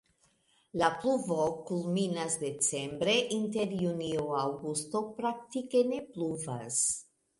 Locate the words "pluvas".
6.17-6.81